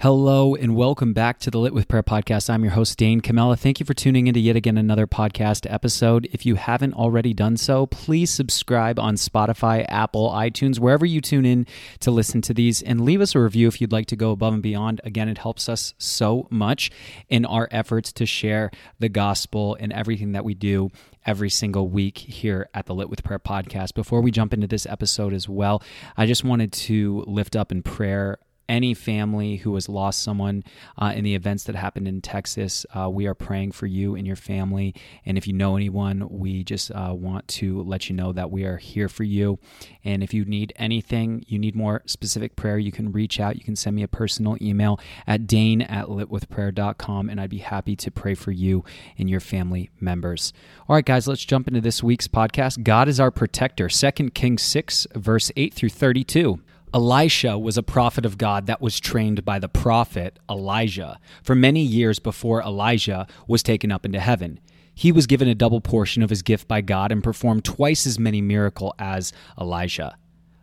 Hello 0.00 0.54
and 0.54 0.76
welcome 0.76 1.12
back 1.12 1.40
to 1.40 1.50
the 1.50 1.58
Lit 1.58 1.74
with 1.74 1.88
Prayer 1.88 2.04
podcast. 2.04 2.48
I'm 2.48 2.62
your 2.62 2.74
host, 2.74 2.96
Dane 2.96 3.20
Camella. 3.20 3.56
Thank 3.56 3.80
you 3.80 3.84
for 3.84 3.94
tuning 3.94 4.28
into 4.28 4.38
yet 4.38 4.54
again 4.54 4.78
another 4.78 5.08
podcast 5.08 5.66
episode. 5.68 6.28
If 6.32 6.46
you 6.46 6.54
haven't 6.54 6.94
already 6.94 7.34
done 7.34 7.56
so, 7.56 7.86
please 7.86 8.30
subscribe 8.30 9.00
on 9.00 9.16
Spotify, 9.16 9.84
Apple, 9.88 10.30
iTunes, 10.30 10.78
wherever 10.78 11.04
you 11.04 11.20
tune 11.20 11.44
in 11.44 11.66
to 11.98 12.12
listen 12.12 12.40
to 12.42 12.54
these, 12.54 12.80
and 12.80 13.00
leave 13.00 13.20
us 13.20 13.34
a 13.34 13.40
review 13.40 13.66
if 13.66 13.80
you'd 13.80 13.90
like 13.90 14.06
to 14.06 14.14
go 14.14 14.30
above 14.30 14.54
and 14.54 14.62
beyond. 14.62 15.00
Again, 15.02 15.28
it 15.28 15.38
helps 15.38 15.68
us 15.68 15.94
so 15.98 16.46
much 16.48 16.92
in 17.28 17.44
our 17.44 17.66
efforts 17.72 18.12
to 18.12 18.24
share 18.24 18.70
the 19.00 19.08
gospel 19.08 19.76
and 19.80 19.92
everything 19.92 20.30
that 20.30 20.44
we 20.44 20.54
do 20.54 20.90
every 21.26 21.50
single 21.50 21.88
week 21.88 22.18
here 22.18 22.68
at 22.72 22.86
the 22.86 22.94
Lit 22.94 23.10
with 23.10 23.24
Prayer 23.24 23.40
podcast. 23.40 23.94
Before 23.94 24.20
we 24.20 24.30
jump 24.30 24.54
into 24.54 24.68
this 24.68 24.86
episode 24.86 25.32
as 25.32 25.48
well, 25.48 25.82
I 26.16 26.26
just 26.26 26.44
wanted 26.44 26.72
to 26.72 27.24
lift 27.26 27.56
up 27.56 27.72
in 27.72 27.82
prayer 27.82 28.38
any 28.68 28.94
family 28.94 29.56
who 29.56 29.74
has 29.74 29.88
lost 29.88 30.22
someone 30.22 30.62
uh, 30.98 31.12
in 31.14 31.24
the 31.24 31.34
events 31.34 31.64
that 31.64 31.74
happened 31.74 32.06
in 32.06 32.20
Texas, 32.20 32.84
uh, 32.94 33.08
we 33.08 33.26
are 33.26 33.34
praying 33.34 33.72
for 33.72 33.86
you 33.86 34.14
and 34.14 34.26
your 34.26 34.36
family. 34.36 34.94
And 35.24 35.38
if 35.38 35.46
you 35.46 35.52
know 35.52 35.76
anyone, 35.76 36.28
we 36.30 36.64
just 36.64 36.90
uh, 36.90 37.14
want 37.16 37.48
to 37.48 37.82
let 37.82 38.08
you 38.08 38.16
know 38.16 38.32
that 38.32 38.50
we 38.50 38.64
are 38.64 38.76
here 38.76 39.08
for 39.08 39.24
you. 39.24 39.58
And 40.04 40.22
if 40.22 40.34
you 40.34 40.44
need 40.44 40.72
anything, 40.76 41.44
you 41.46 41.58
need 41.58 41.74
more 41.74 42.02
specific 42.06 42.56
prayer, 42.56 42.78
you 42.78 42.92
can 42.92 43.12
reach 43.12 43.40
out. 43.40 43.56
You 43.56 43.64
can 43.64 43.76
send 43.76 43.96
me 43.96 44.02
a 44.02 44.08
personal 44.08 44.56
email 44.60 45.00
at 45.26 45.46
dane 45.46 45.82
at 45.82 46.06
litwithprayer.com, 46.06 47.30
and 47.30 47.40
I'd 47.40 47.50
be 47.50 47.58
happy 47.58 47.96
to 47.96 48.10
pray 48.10 48.34
for 48.34 48.50
you 48.52 48.84
and 49.16 49.30
your 49.30 49.40
family 49.40 49.90
members. 50.00 50.52
All 50.88 50.94
right, 50.96 51.04
guys, 51.04 51.26
let's 51.26 51.44
jump 51.44 51.68
into 51.68 51.80
this 51.80 52.02
week's 52.02 52.28
podcast. 52.28 52.82
God 52.82 53.08
is 53.08 53.20
our 53.20 53.30
protector. 53.30 53.88
2 53.88 54.30
Kings 54.30 54.62
6, 54.62 55.06
verse 55.14 55.50
8 55.56 55.74
through 55.74 55.90
32. 55.90 56.60
Elisha 56.94 57.58
was 57.58 57.76
a 57.76 57.82
prophet 57.82 58.24
of 58.24 58.38
God 58.38 58.66
that 58.66 58.80
was 58.80 58.98
trained 58.98 59.44
by 59.44 59.58
the 59.58 59.68
prophet 59.68 60.38
Elijah 60.48 61.18
for 61.42 61.54
many 61.54 61.82
years 61.82 62.18
before 62.18 62.62
Elijah 62.62 63.26
was 63.46 63.62
taken 63.62 63.92
up 63.92 64.06
into 64.06 64.20
heaven. 64.20 64.58
He 64.94 65.12
was 65.12 65.26
given 65.26 65.48
a 65.48 65.54
double 65.54 65.80
portion 65.80 66.22
of 66.22 66.30
his 66.30 66.42
gift 66.42 66.66
by 66.66 66.80
God 66.80 67.12
and 67.12 67.22
performed 67.22 67.64
twice 67.64 68.06
as 68.06 68.18
many 68.18 68.40
miracles 68.40 68.94
as 68.98 69.32
Elijah. 69.60 70.16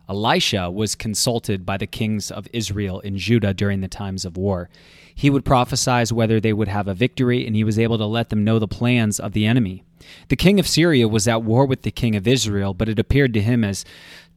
Elisha 0.08 0.70
was 0.70 0.94
consulted 0.94 1.66
by 1.66 1.76
the 1.76 1.86
kings 1.86 2.30
of 2.30 2.46
Israel 2.52 3.00
and 3.04 3.16
Judah 3.16 3.54
during 3.54 3.80
the 3.80 3.88
times 3.88 4.24
of 4.24 4.36
war. 4.36 4.68
He 5.14 5.30
would 5.30 5.44
prophesy 5.44 6.14
whether 6.14 6.38
they 6.38 6.52
would 6.52 6.68
have 6.68 6.86
a 6.86 6.94
victory, 6.94 7.46
and 7.46 7.56
he 7.56 7.64
was 7.64 7.78
able 7.78 7.98
to 7.98 8.04
let 8.04 8.28
them 8.28 8.44
know 8.44 8.58
the 8.58 8.68
plans 8.68 9.18
of 9.18 9.32
the 9.32 9.46
enemy. 9.46 9.82
The 10.28 10.36
king 10.36 10.60
of 10.60 10.68
Syria 10.68 11.08
was 11.08 11.26
at 11.26 11.42
war 11.42 11.66
with 11.66 11.82
the 11.82 11.90
king 11.90 12.14
of 12.14 12.28
Israel, 12.28 12.74
but 12.74 12.88
it 12.88 12.98
appeared 12.98 13.32
to 13.34 13.40
him 13.40 13.64
as 13.64 13.84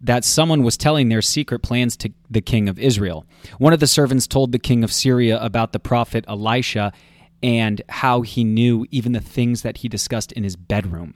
that 0.02 0.23
someone 0.23 0.64
was 0.64 0.78
telling 0.78 1.09
their 1.09 1.22
secret 1.22 1.59
plans 1.59 1.97
to 1.97 2.11
the 2.30 2.42
king 2.42 2.69
of 2.69 2.80
Israel. 2.80 3.25
One 3.58 3.73
of 3.73 3.80
the 3.80 3.88
servants 3.88 4.28
told 4.28 4.52
the 4.52 4.59
king 4.59 4.83
of 4.83 4.94
Syria 4.94 5.39
about 5.41 5.73
the 5.73 5.80
prophet 5.80 6.25
Elisha 6.28 6.94
and 7.41 7.81
how 7.89 8.22
he 8.22 8.44
knew 8.44 8.86
even 8.91 9.14
the 9.14 9.19
things 9.19 9.61
that 9.61 9.78
he 9.78 9.88
discussed 9.88 10.31
in 10.33 10.44
his 10.44 10.56
bedroom. 10.56 11.16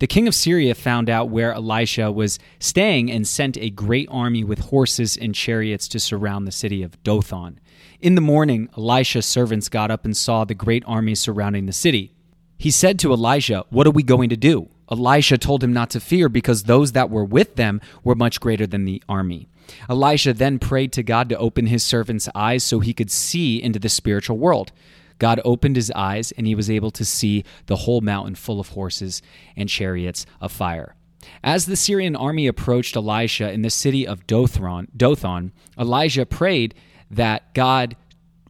The 0.00 0.06
king 0.06 0.26
of 0.26 0.34
Syria 0.34 0.74
found 0.74 1.08
out 1.08 1.30
where 1.30 1.52
Elisha 1.52 2.10
was 2.10 2.38
staying 2.58 3.10
and 3.10 3.26
sent 3.26 3.56
a 3.58 3.70
great 3.70 4.08
army 4.10 4.42
with 4.42 4.58
horses 4.58 5.16
and 5.16 5.34
chariots 5.34 5.86
to 5.88 6.00
surround 6.00 6.46
the 6.46 6.52
city 6.52 6.82
of 6.82 7.00
Dothan. 7.04 7.60
In 8.00 8.16
the 8.16 8.20
morning, 8.20 8.68
Elisha's 8.76 9.26
servants 9.26 9.68
got 9.68 9.90
up 9.90 10.04
and 10.04 10.16
saw 10.16 10.44
the 10.44 10.54
great 10.54 10.82
army 10.86 11.14
surrounding 11.14 11.66
the 11.66 11.72
city. 11.72 12.12
He 12.58 12.70
said 12.70 12.98
to 13.00 13.12
Elijah, 13.12 13.64
What 13.70 13.86
are 13.86 13.92
we 13.92 14.02
going 14.02 14.30
to 14.30 14.36
do? 14.36 14.68
Elisha 14.90 15.38
told 15.38 15.62
him 15.64 15.72
not 15.72 15.90
to 15.90 16.00
fear 16.00 16.28
because 16.28 16.64
those 16.64 16.92
that 16.92 17.10
were 17.10 17.24
with 17.24 17.56
them 17.56 17.80
were 18.02 18.14
much 18.14 18.40
greater 18.40 18.66
than 18.66 18.84
the 18.84 19.02
army. 19.08 19.48
Elisha 19.88 20.32
then 20.32 20.58
prayed 20.58 20.92
to 20.92 21.02
God 21.02 21.28
to 21.28 21.38
open 21.38 21.66
his 21.66 21.82
servant's 21.82 22.28
eyes 22.34 22.62
so 22.62 22.80
he 22.80 22.92
could 22.92 23.10
see 23.10 23.62
into 23.62 23.78
the 23.78 23.88
spiritual 23.88 24.36
world. 24.36 24.72
God 25.18 25.40
opened 25.44 25.76
his 25.76 25.90
eyes 25.92 26.32
and 26.32 26.46
he 26.46 26.54
was 26.54 26.70
able 26.70 26.90
to 26.92 27.04
see 27.04 27.44
the 27.66 27.76
whole 27.76 28.00
mountain 28.00 28.34
full 28.34 28.60
of 28.60 28.70
horses 28.70 29.22
and 29.56 29.68
chariots 29.68 30.26
of 30.40 30.52
fire. 30.52 30.96
As 31.42 31.66
the 31.66 31.76
Syrian 31.76 32.16
army 32.16 32.46
approached 32.46 32.96
Elisha 32.96 33.50
in 33.50 33.62
the 33.62 33.70
city 33.70 34.06
of 34.06 34.26
Dothan, 34.26 34.88
Dothan 34.94 35.52
Elijah 35.78 36.26
prayed 36.26 36.74
that 37.10 37.54
God 37.54 37.96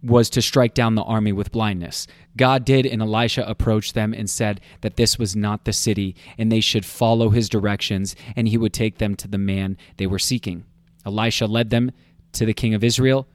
was 0.04 0.28
to 0.30 0.42
strike 0.42 0.74
down 0.74 0.94
the 0.94 1.02
army 1.02 1.32
with 1.32 1.50
blindness. 1.50 2.06
God 2.36 2.64
did, 2.64 2.84
and 2.84 3.00
Elisha 3.00 3.44
approached 3.48 3.94
them 3.94 4.12
and 4.12 4.28
said 4.28 4.60
that 4.82 4.96
this 4.96 5.18
was 5.18 5.34
not 5.34 5.64
the 5.64 5.72
city, 5.72 6.14
and 6.36 6.52
they 6.52 6.60
should 6.60 6.84
follow 6.84 7.30
his 7.30 7.48
directions, 7.48 8.14
and 8.36 8.46
he 8.46 8.58
would 8.58 8.72
take 8.72 8.98
them 8.98 9.16
to 9.16 9.28
the 9.28 9.38
man 9.38 9.78
they 9.96 10.06
were 10.06 10.18
seeking. 10.18 10.64
Elisha 11.06 11.46
led 11.46 11.70
them 11.70 11.90
to 12.32 12.44
the 12.44 12.54
king 12.54 12.74
of 12.74 12.84
Israel, 12.84 13.26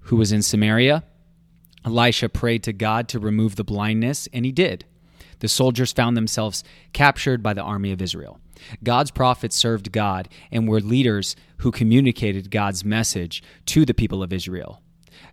who 0.00 0.16
was 0.16 0.32
in 0.32 0.42
Samaria. 0.42 1.04
Elisha 1.84 2.28
prayed 2.28 2.62
to 2.62 2.72
God 2.72 3.08
to 3.08 3.18
remove 3.18 3.56
the 3.56 3.64
blindness, 3.64 4.26
and 4.32 4.44
he 4.44 4.52
did. 4.52 4.86
The 5.40 5.48
soldiers 5.48 5.92
found 5.92 6.16
themselves 6.16 6.64
captured 6.92 7.42
by 7.42 7.52
the 7.52 7.62
army 7.62 7.92
of 7.92 8.00
Israel. 8.00 8.40
God's 8.82 9.10
prophets 9.10 9.56
served 9.56 9.92
God 9.92 10.28
and 10.50 10.66
were 10.66 10.80
leaders 10.80 11.36
who 11.58 11.70
communicated 11.70 12.50
God's 12.50 12.84
message 12.84 13.42
to 13.66 13.84
the 13.84 13.92
people 13.92 14.22
of 14.22 14.32
Israel. 14.32 14.80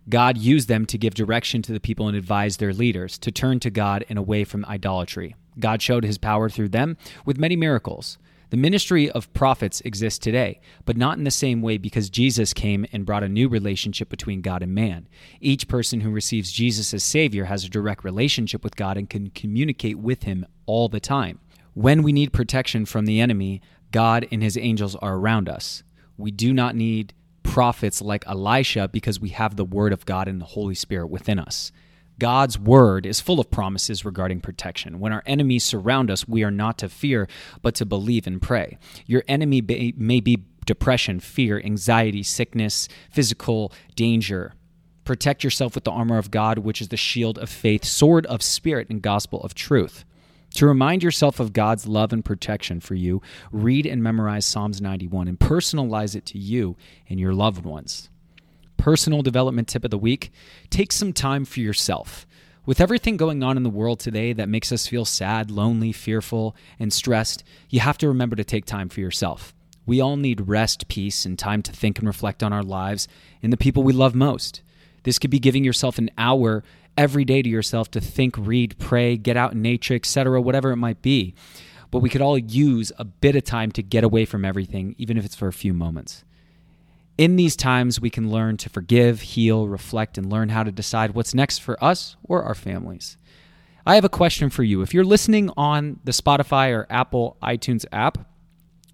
God 0.08 0.36
used 0.36 0.68
them 0.68 0.86
to 0.86 0.98
give 0.98 1.14
direction 1.14 1.62
to 1.62 1.72
the 1.72 1.80
people 1.80 2.08
and 2.08 2.16
advise 2.16 2.56
their 2.56 2.72
leaders 2.72 3.18
to 3.18 3.30
turn 3.30 3.60
to 3.60 3.70
God 3.70 4.04
and 4.08 4.18
away 4.18 4.44
from 4.44 4.64
idolatry. 4.66 5.34
God 5.58 5.82
showed 5.82 6.04
his 6.04 6.18
power 6.18 6.48
through 6.48 6.70
them 6.70 6.96
with 7.24 7.38
many 7.38 7.56
miracles. 7.56 8.18
The 8.52 8.58
ministry 8.58 9.10
of 9.10 9.32
prophets 9.32 9.80
exists 9.80 10.18
today, 10.18 10.60
but 10.84 10.98
not 10.98 11.16
in 11.16 11.24
the 11.24 11.30
same 11.30 11.62
way 11.62 11.78
because 11.78 12.10
Jesus 12.10 12.52
came 12.52 12.84
and 12.92 13.06
brought 13.06 13.22
a 13.22 13.28
new 13.28 13.48
relationship 13.48 14.10
between 14.10 14.42
God 14.42 14.62
and 14.62 14.74
man. 14.74 15.08
Each 15.40 15.66
person 15.66 16.02
who 16.02 16.10
receives 16.10 16.52
Jesus 16.52 16.92
as 16.92 17.02
Savior 17.02 17.46
has 17.46 17.64
a 17.64 17.70
direct 17.70 18.04
relationship 18.04 18.62
with 18.62 18.76
God 18.76 18.98
and 18.98 19.08
can 19.08 19.30
communicate 19.30 19.98
with 19.98 20.24
Him 20.24 20.44
all 20.66 20.90
the 20.90 21.00
time. 21.00 21.38
When 21.72 22.02
we 22.02 22.12
need 22.12 22.34
protection 22.34 22.84
from 22.84 23.06
the 23.06 23.20
enemy, 23.20 23.62
God 23.90 24.28
and 24.30 24.42
His 24.42 24.58
angels 24.58 24.96
are 24.96 25.14
around 25.14 25.48
us. 25.48 25.82
We 26.18 26.30
do 26.30 26.52
not 26.52 26.76
need 26.76 27.14
prophets 27.52 28.00
like 28.00 28.26
Elisha 28.26 28.88
because 28.88 29.20
we 29.20 29.28
have 29.28 29.56
the 29.56 29.64
Word 29.64 29.92
of 29.92 30.06
God 30.06 30.26
and 30.26 30.40
the 30.40 30.46
Holy 30.46 30.74
Spirit 30.74 31.08
within 31.08 31.38
us. 31.38 31.70
God's 32.18 32.58
word 32.58 33.04
is 33.04 33.20
full 33.20 33.40
of 33.40 33.50
promises 33.50 34.06
regarding 34.06 34.40
protection. 34.40 35.00
When 35.00 35.12
our 35.12 35.22
enemies 35.26 35.62
surround 35.62 36.10
us, 36.10 36.26
we 36.26 36.44
are 36.44 36.50
not 36.50 36.78
to 36.78 36.88
fear, 36.88 37.28
but 37.60 37.74
to 37.74 37.84
believe 37.84 38.26
and 38.26 38.40
pray. 38.40 38.78
Your 39.04 39.22
enemy 39.28 39.60
may 39.96 40.20
be 40.20 40.44
depression, 40.64 41.20
fear, 41.20 41.60
anxiety, 41.62 42.22
sickness, 42.22 42.88
physical 43.10 43.70
danger. 43.96 44.54
Protect 45.04 45.44
yourself 45.44 45.74
with 45.74 45.84
the 45.84 45.90
armor 45.90 46.16
of 46.16 46.30
God, 46.30 46.58
which 46.58 46.80
is 46.80 46.88
the 46.88 46.96
shield 46.96 47.36
of 47.36 47.50
faith, 47.50 47.84
sword 47.84 48.24
of 48.26 48.40
spirit, 48.40 48.88
and 48.88 49.02
gospel 49.02 49.42
of 49.42 49.54
truth. 49.54 50.06
To 50.54 50.66
remind 50.66 51.02
yourself 51.02 51.40
of 51.40 51.52
God's 51.52 51.86
love 51.86 52.12
and 52.12 52.24
protection 52.24 52.80
for 52.80 52.94
you, 52.94 53.22
read 53.50 53.86
and 53.86 54.02
memorize 54.02 54.44
Psalms 54.44 54.80
91 54.80 55.28
and 55.28 55.38
personalize 55.38 56.14
it 56.14 56.26
to 56.26 56.38
you 56.38 56.76
and 57.08 57.18
your 57.18 57.32
loved 57.32 57.64
ones. 57.64 58.10
Personal 58.76 59.22
development 59.22 59.68
tip 59.68 59.84
of 59.84 59.90
the 59.90 59.98
week 59.98 60.30
take 60.68 60.92
some 60.92 61.12
time 61.12 61.44
for 61.44 61.60
yourself. 61.60 62.26
With 62.66 62.80
everything 62.80 63.16
going 63.16 63.42
on 63.42 63.56
in 63.56 63.62
the 63.62 63.70
world 63.70 63.98
today 63.98 64.32
that 64.34 64.48
makes 64.48 64.70
us 64.70 64.86
feel 64.86 65.04
sad, 65.04 65.50
lonely, 65.50 65.90
fearful, 65.90 66.54
and 66.78 66.92
stressed, 66.92 67.42
you 67.70 67.80
have 67.80 67.98
to 67.98 68.08
remember 68.08 68.36
to 68.36 68.44
take 68.44 68.66
time 68.66 68.88
for 68.88 69.00
yourself. 69.00 69.54
We 69.84 70.00
all 70.00 70.16
need 70.16 70.48
rest, 70.48 70.86
peace, 70.86 71.24
and 71.24 71.38
time 71.38 71.62
to 71.62 71.72
think 71.72 71.98
and 71.98 72.06
reflect 72.06 72.42
on 72.42 72.52
our 72.52 72.62
lives 72.62 73.08
and 73.42 73.52
the 73.52 73.56
people 73.56 73.82
we 73.82 73.92
love 73.92 74.14
most. 74.14 74.62
This 75.02 75.18
could 75.18 75.30
be 75.30 75.40
giving 75.40 75.64
yourself 75.64 75.98
an 75.98 76.10
hour 76.16 76.62
every 76.96 77.24
day 77.24 77.42
to 77.42 77.48
yourself 77.48 77.90
to 77.92 78.00
think, 78.00 78.36
read, 78.38 78.78
pray, 78.78 79.16
get 79.16 79.36
out 79.36 79.52
in 79.52 79.62
nature, 79.62 79.94
etc., 79.94 80.40
whatever 80.40 80.70
it 80.70 80.76
might 80.76 81.02
be. 81.02 81.34
But 81.90 82.00
we 82.00 82.08
could 82.08 82.22
all 82.22 82.38
use 82.38 82.92
a 82.98 83.04
bit 83.04 83.36
of 83.36 83.44
time 83.44 83.70
to 83.72 83.82
get 83.82 84.04
away 84.04 84.24
from 84.24 84.44
everything, 84.44 84.94
even 84.98 85.16
if 85.16 85.24
it's 85.24 85.36
for 85.36 85.48
a 85.48 85.52
few 85.52 85.74
moments. 85.74 86.24
In 87.18 87.36
these 87.36 87.56
times, 87.56 88.00
we 88.00 88.08
can 88.08 88.30
learn 88.30 88.56
to 88.58 88.70
forgive, 88.70 89.20
heal, 89.20 89.68
reflect, 89.68 90.16
and 90.16 90.32
learn 90.32 90.48
how 90.48 90.62
to 90.62 90.72
decide 90.72 91.14
what's 91.14 91.34
next 91.34 91.58
for 91.58 91.82
us 91.84 92.16
or 92.24 92.42
our 92.42 92.54
families. 92.54 93.16
I 93.84 93.96
have 93.96 94.04
a 94.04 94.08
question 94.08 94.48
for 94.48 94.62
you. 94.62 94.80
If 94.80 94.94
you're 94.94 95.04
listening 95.04 95.50
on 95.56 96.00
the 96.04 96.12
Spotify 96.12 96.72
or 96.72 96.86
Apple 96.88 97.36
iTunes 97.42 97.84
app, 97.92 98.26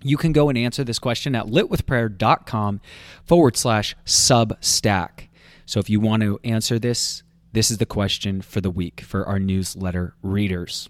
you 0.02 0.17
can 0.17 0.32
go 0.32 0.49
and 0.49 0.56
answer 0.56 0.82
this 0.82 0.99
question 0.99 1.34
at 1.34 1.46
litwithprayer.com 1.46 2.81
forward 3.25 3.56
slash 3.56 3.96
substack. 4.05 5.28
So 5.67 5.81
if 5.81 5.90
you 5.90 6.00
want 6.00 6.23
to 6.23 6.40
answer 6.44 6.78
this, 6.78 7.23
this 7.53 7.71
is 7.71 7.79
the 7.79 7.87
question 7.87 8.43
for 8.43 8.61
the 8.61 8.71
week 8.71 9.00
for 9.00 9.27
our 9.27 9.39
newsletter 9.39 10.15
readers. 10.23 10.89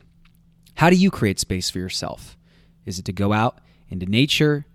How 0.74 0.90
do 0.90 0.96
you 0.96 1.10
create 1.10 1.38
space 1.38 1.70
for 1.70 1.78
yourself? 1.78 2.36
Is 2.84 2.98
it 2.98 3.04
to 3.06 3.12
go 3.12 3.32
out 3.32 3.60
into 3.88 4.06
nature? 4.06 4.66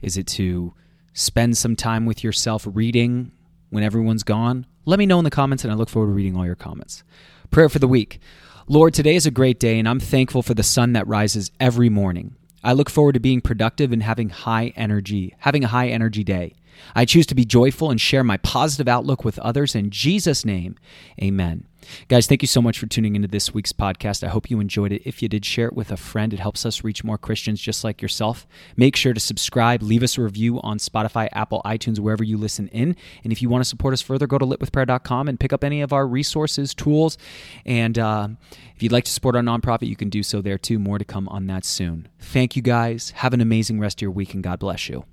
Is 0.00 0.16
it 0.16 0.26
to 0.28 0.74
spend 1.12 1.56
some 1.56 1.76
time 1.76 2.06
with 2.06 2.24
yourself 2.24 2.66
reading 2.68 3.32
when 3.70 3.82
everyone's 3.82 4.22
gone? 4.22 4.66
Let 4.84 4.98
me 4.98 5.06
know 5.06 5.18
in 5.18 5.24
the 5.24 5.30
comments, 5.30 5.64
and 5.64 5.72
I 5.72 5.76
look 5.76 5.88
forward 5.88 6.08
to 6.08 6.12
reading 6.12 6.36
all 6.36 6.46
your 6.46 6.54
comments. 6.54 7.04
Prayer 7.50 7.68
for 7.68 7.78
the 7.78 7.88
week. 7.88 8.20
Lord, 8.66 8.94
today 8.94 9.14
is 9.14 9.26
a 9.26 9.30
great 9.30 9.60
day, 9.60 9.78
and 9.78 9.88
I'm 9.88 10.00
thankful 10.00 10.42
for 10.42 10.54
the 10.54 10.62
sun 10.62 10.92
that 10.94 11.06
rises 11.06 11.50
every 11.60 11.88
morning. 11.88 12.36
I 12.64 12.72
look 12.72 12.90
forward 12.90 13.14
to 13.14 13.20
being 13.20 13.40
productive 13.40 13.92
and 13.92 14.02
having 14.02 14.28
high 14.28 14.72
energy, 14.76 15.34
having 15.38 15.64
a 15.64 15.68
high 15.68 15.88
energy 15.88 16.24
day. 16.24 16.54
I 16.94 17.04
choose 17.04 17.26
to 17.26 17.34
be 17.34 17.44
joyful 17.44 17.90
and 17.90 18.00
share 18.00 18.24
my 18.24 18.38
positive 18.38 18.88
outlook 18.88 19.24
with 19.24 19.38
others. 19.40 19.74
In 19.74 19.90
Jesus' 19.90 20.44
name, 20.44 20.76
amen. 21.20 21.66
Guys, 22.08 22.26
thank 22.26 22.42
you 22.42 22.48
so 22.48 22.62
much 22.62 22.78
for 22.78 22.86
tuning 22.86 23.16
into 23.16 23.28
this 23.28 23.54
week's 23.54 23.72
podcast. 23.72 24.24
I 24.24 24.28
hope 24.28 24.50
you 24.50 24.60
enjoyed 24.60 24.92
it. 24.92 25.02
If 25.04 25.22
you 25.22 25.28
did, 25.28 25.44
share 25.44 25.66
it 25.66 25.74
with 25.74 25.90
a 25.90 25.96
friend. 25.96 26.32
It 26.32 26.40
helps 26.40 26.64
us 26.66 26.84
reach 26.84 27.04
more 27.04 27.18
Christians 27.18 27.60
just 27.60 27.84
like 27.84 28.02
yourself. 28.02 28.46
Make 28.76 28.96
sure 28.96 29.12
to 29.12 29.20
subscribe, 29.20 29.82
leave 29.82 30.02
us 30.02 30.18
a 30.18 30.22
review 30.22 30.60
on 30.62 30.78
Spotify, 30.78 31.28
Apple, 31.32 31.62
iTunes, 31.64 31.98
wherever 31.98 32.24
you 32.24 32.36
listen 32.36 32.68
in. 32.68 32.96
And 33.24 33.32
if 33.32 33.42
you 33.42 33.48
want 33.48 33.64
to 33.64 33.68
support 33.68 33.92
us 33.94 34.02
further, 34.02 34.26
go 34.26 34.38
to 34.38 34.46
litwithprayer.com 34.46 35.28
and 35.28 35.38
pick 35.38 35.52
up 35.52 35.64
any 35.64 35.80
of 35.82 35.92
our 35.92 36.06
resources, 36.06 36.74
tools. 36.74 37.18
And 37.64 37.98
uh, 37.98 38.28
if 38.76 38.82
you'd 38.82 38.92
like 38.92 39.04
to 39.04 39.12
support 39.12 39.36
our 39.36 39.42
nonprofit, 39.42 39.88
you 39.88 39.96
can 39.96 40.08
do 40.10 40.22
so 40.22 40.40
there 40.40 40.58
too. 40.58 40.78
More 40.78 40.98
to 40.98 41.04
come 41.04 41.28
on 41.28 41.46
that 41.46 41.64
soon. 41.64 42.08
Thank 42.18 42.56
you 42.56 42.62
guys. 42.62 43.10
Have 43.16 43.32
an 43.34 43.40
amazing 43.40 43.80
rest 43.80 43.98
of 43.98 44.02
your 44.02 44.10
week, 44.10 44.34
and 44.34 44.42
God 44.42 44.58
bless 44.58 44.88
you. 44.88 45.04